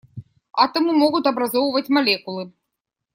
[0.53, 2.51] Атомы могут образовывать молекулы.